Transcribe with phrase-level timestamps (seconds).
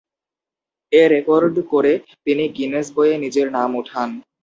[0.91, 1.93] এ record করে
[2.25, 4.09] তিনি Guinness বইয়ে নিজের নাম উঠান।